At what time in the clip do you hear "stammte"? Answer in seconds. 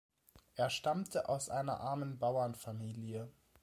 0.71-1.29